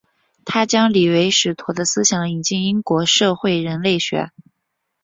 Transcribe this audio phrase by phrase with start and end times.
[0.45, 4.31] 他将李维史陀的思想引进英国社会人类学。